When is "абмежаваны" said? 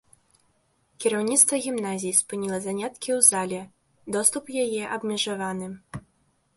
4.99-5.75